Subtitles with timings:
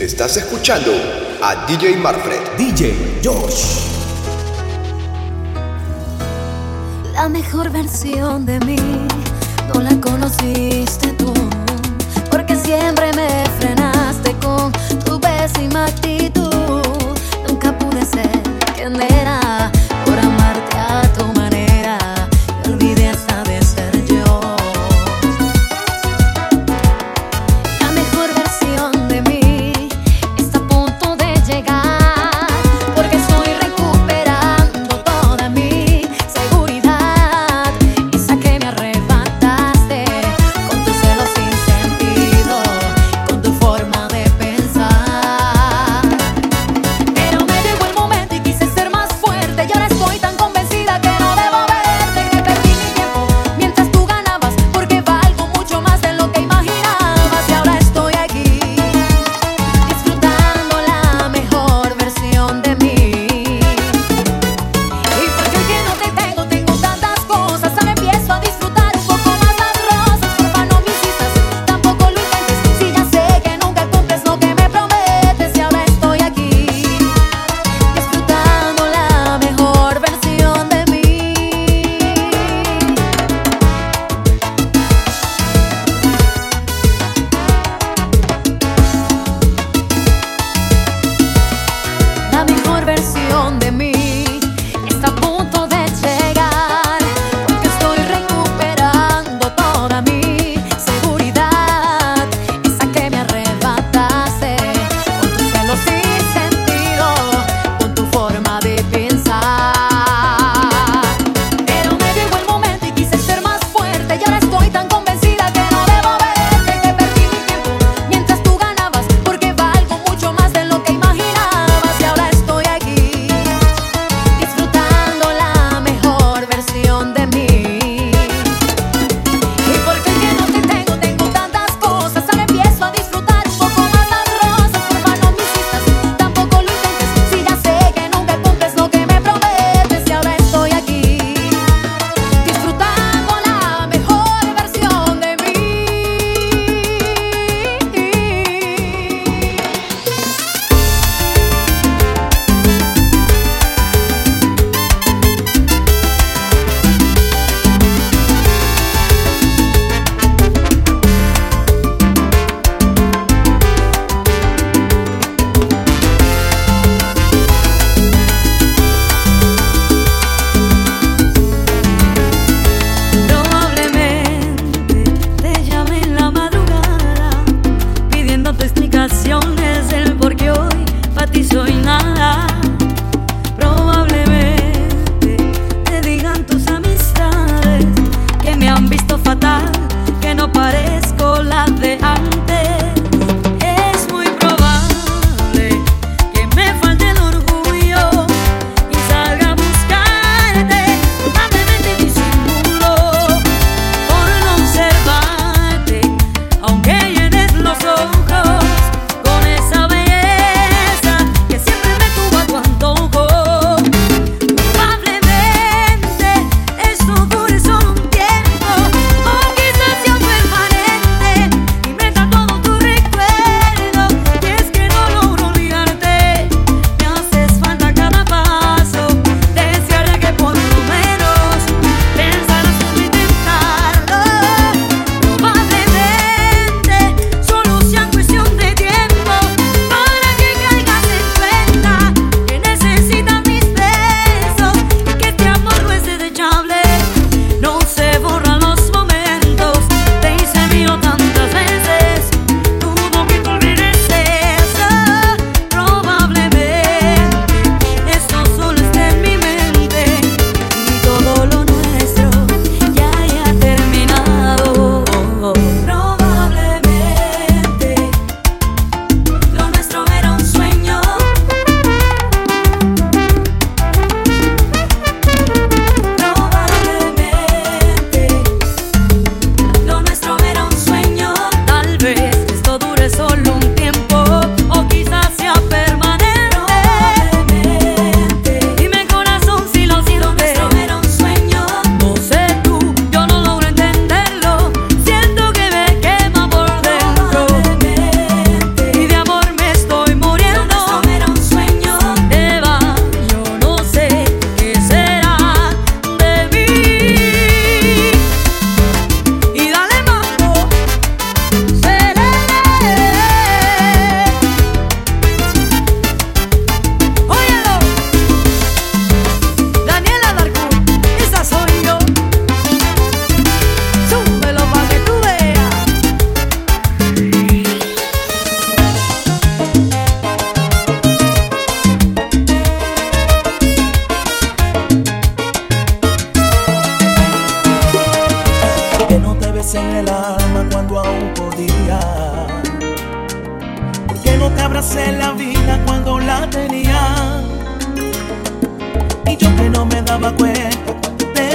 [0.00, 0.92] Estás escuchando
[1.42, 2.38] a DJ Marfred.
[2.58, 3.78] DJ Josh.
[7.14, 8.76] La mejor versión de mí
[9.72, 11.32] no la conociste tú,
[12.30, 14.70] porque siempre me frenaste con
[15.02, 16.82] tu pésima actitud.
[17.48, 18.42] Nunca pude ser
[18.74, 19.55] quien era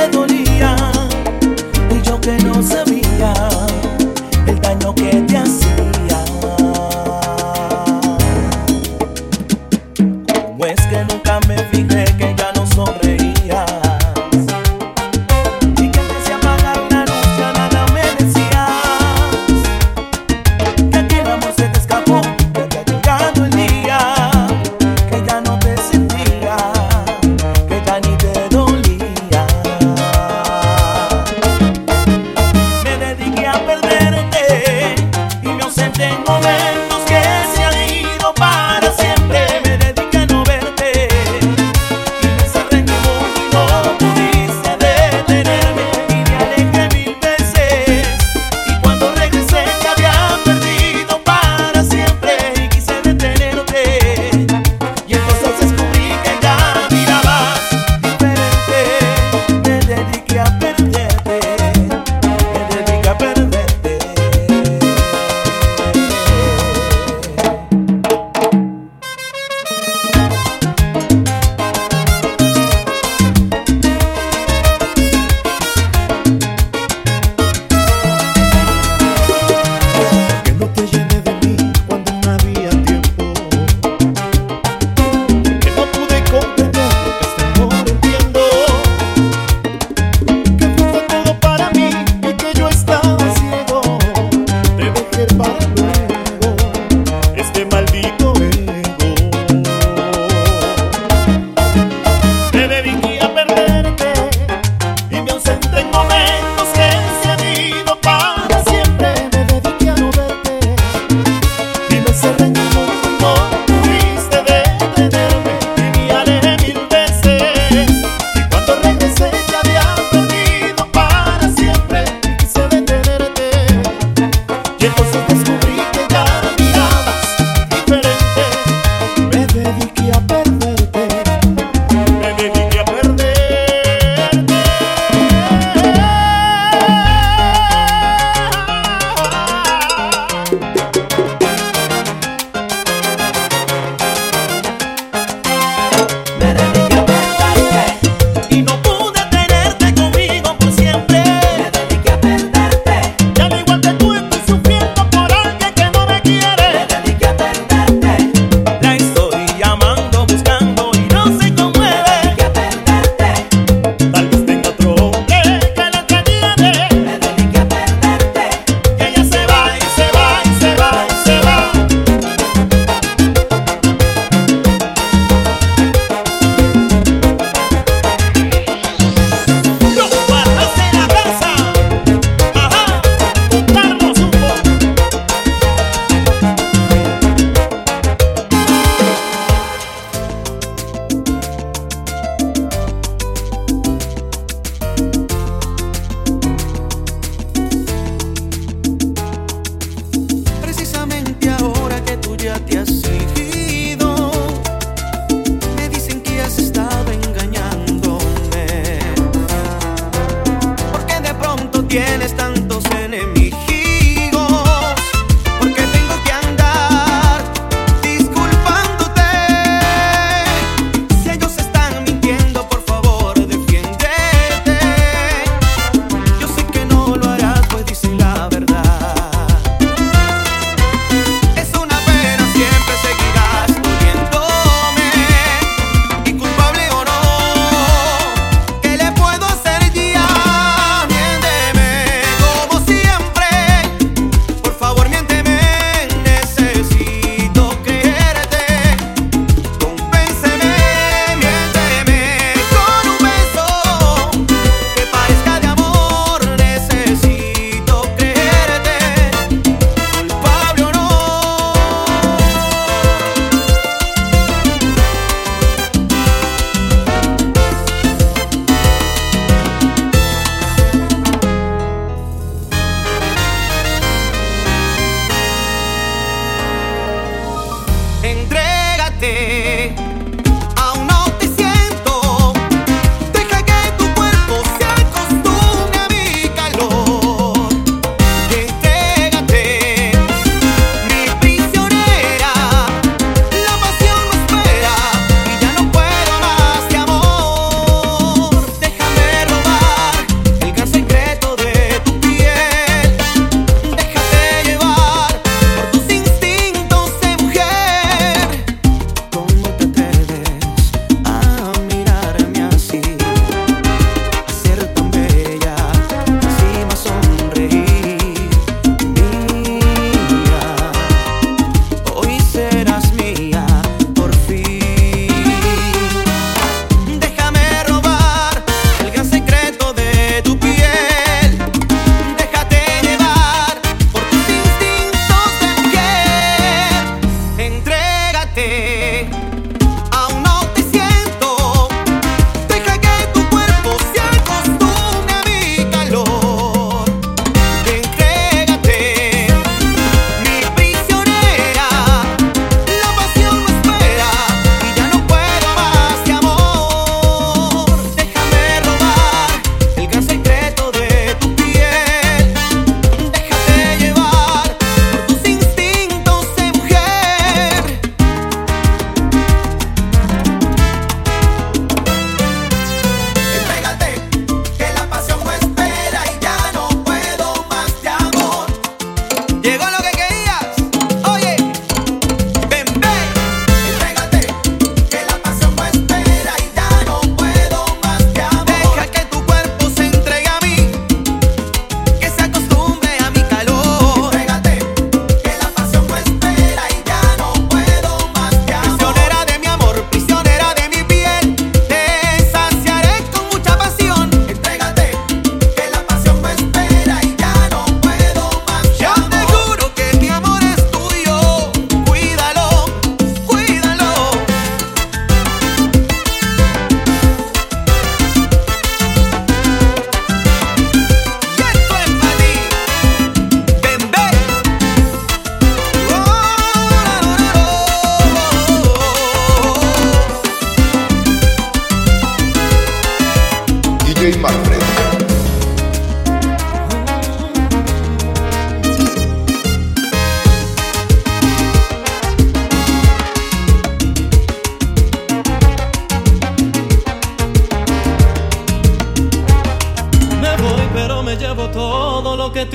[0.09, 0.50] siempre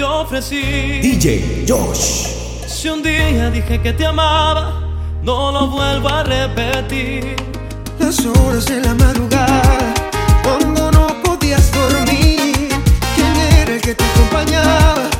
[0.02, 1.00] ofrecí.
[1.00, 2.28] DJ Josh.
[2.66, 4.80] Si un día dije que te amaba,
[5.22, 7.36] no lo vuelvo a repetir.
[7.98, 9.94] Las horas de la madrugada,
[10.42, 12.68] cuando no podías dormir,
[13.14, 15.15] ¿quién era el que te acompañaba?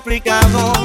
[0.00, 0.79] Complicado.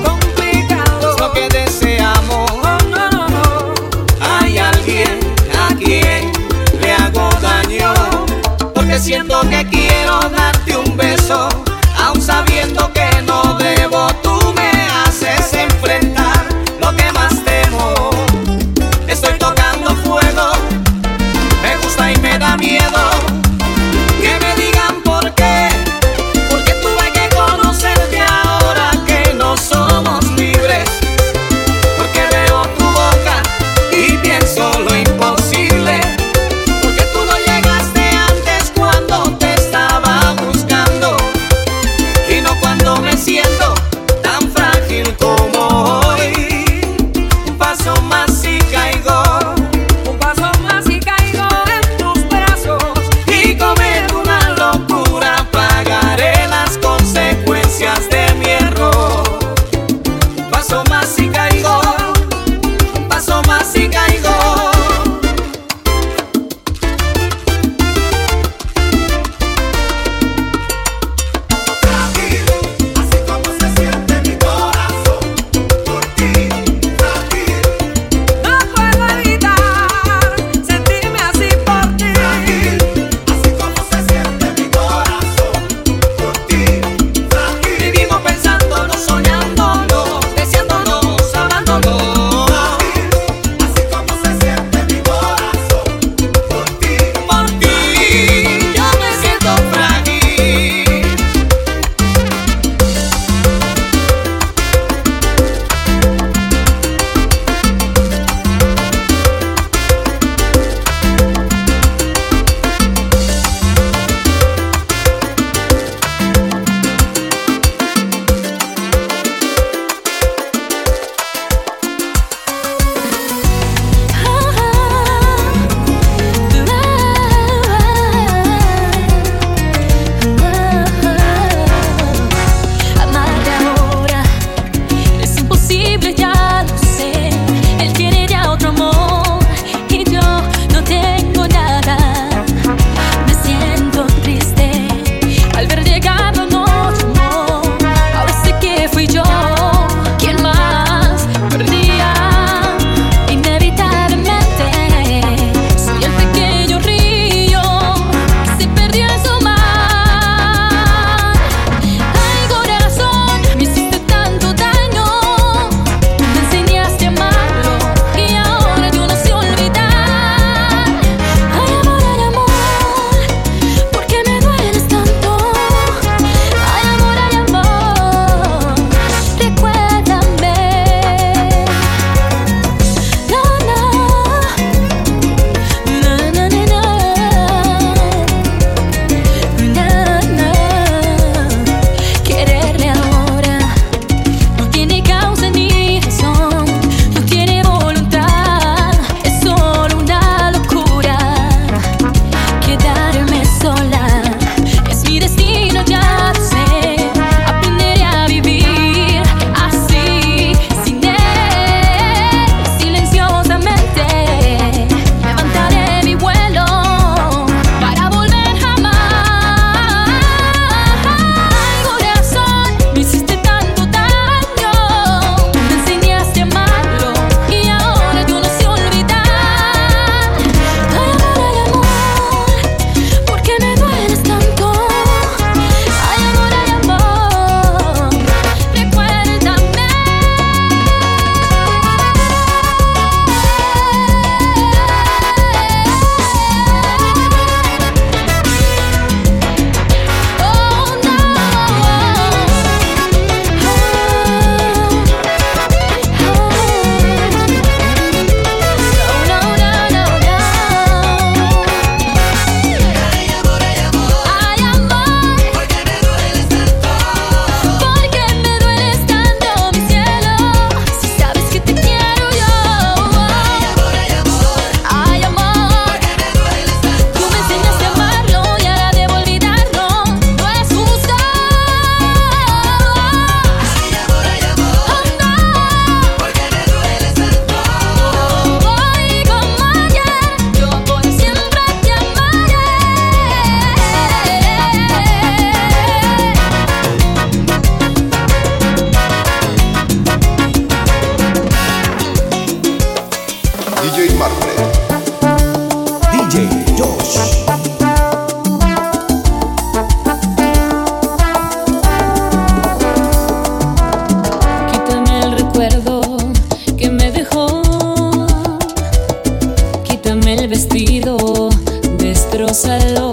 [320.55, 321.49] vestido,
[321.97, 323.11] destrozalo.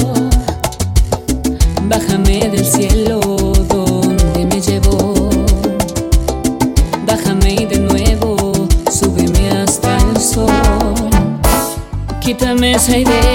[1.88, 3.18] Bájame del cielo
[3.68, 5.28] donde me llevó.
[7.04, 10.46] Bájame y de nuevo, súbeme hasta el sol.
[12.20, 13.31] Quítame esa idea.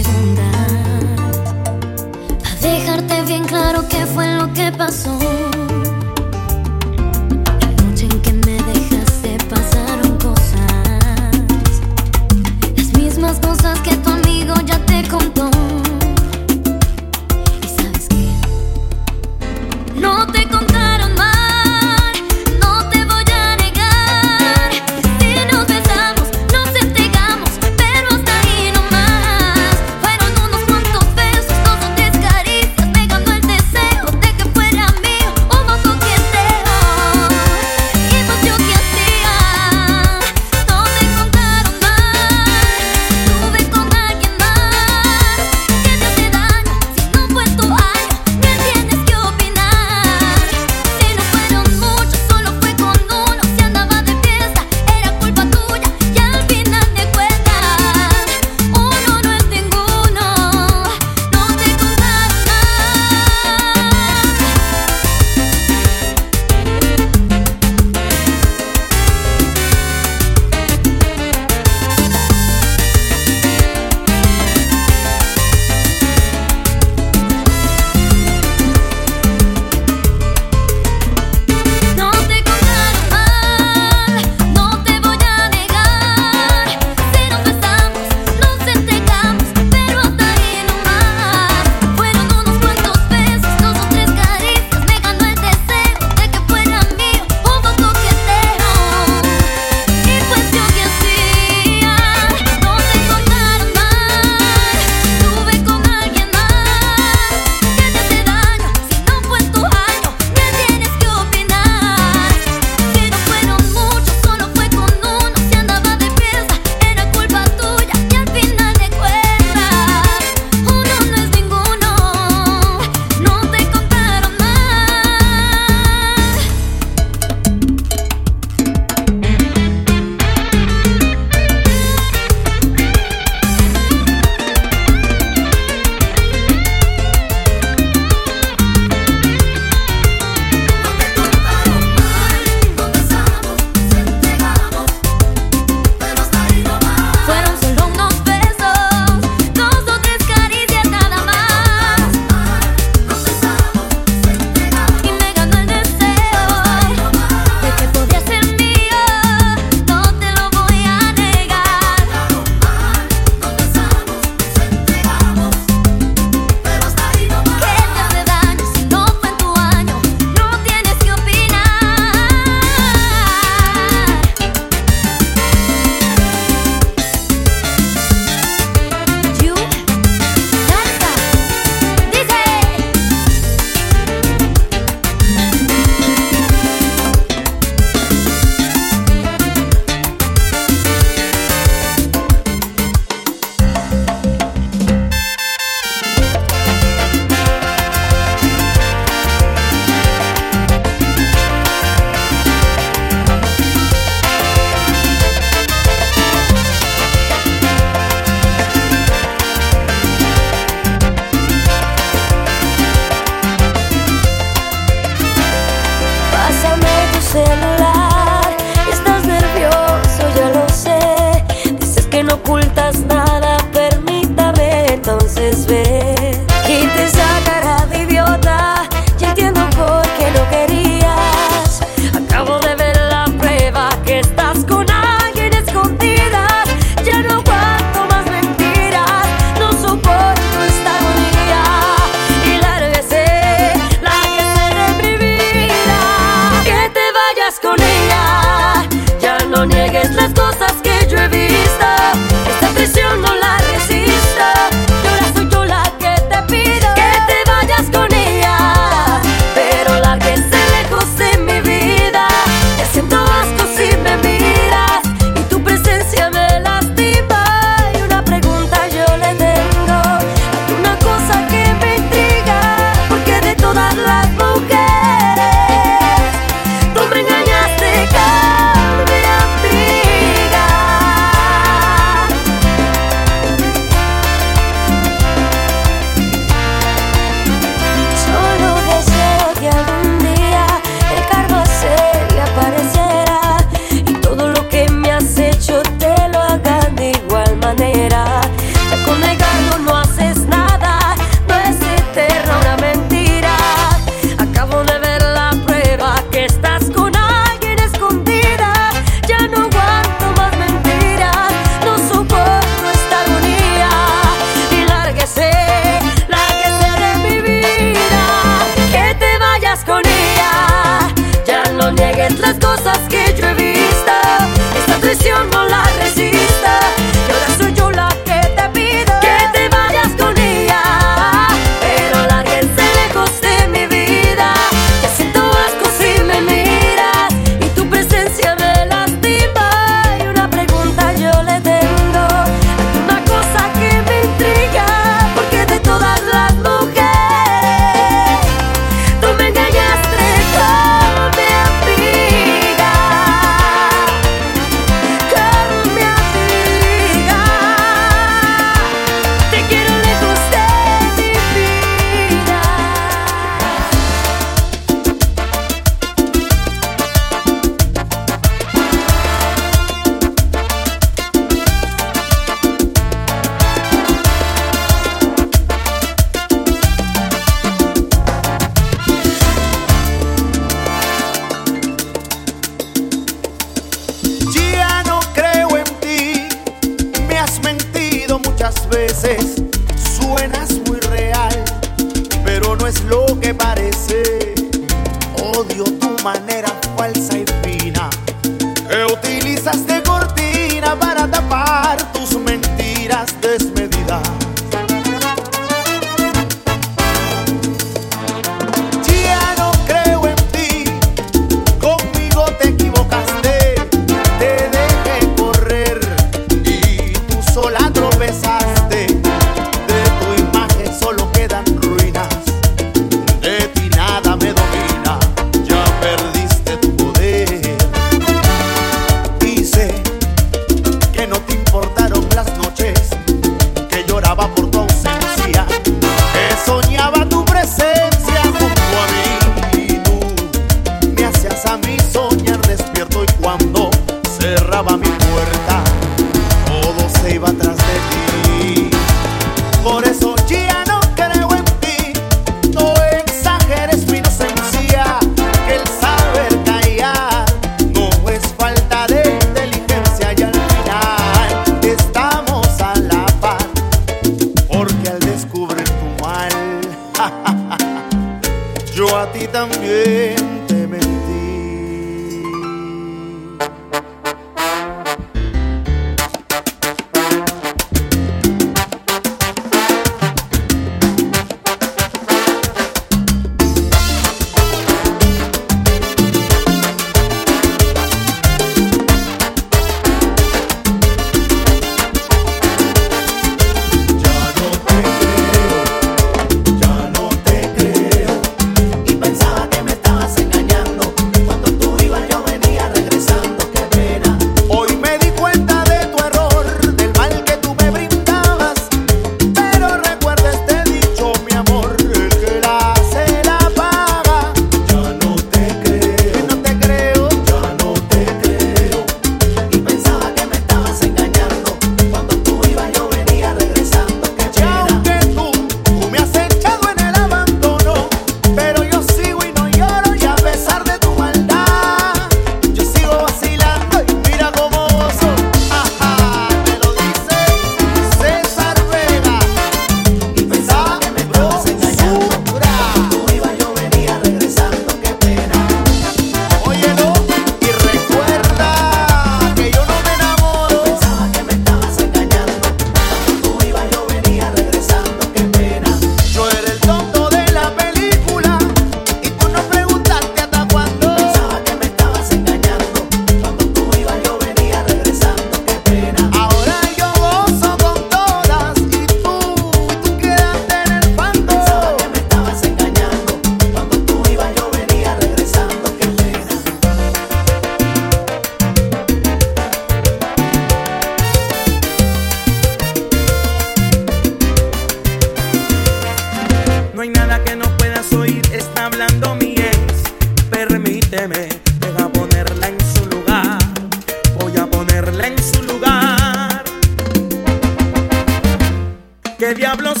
[599.53, 600.00] diablos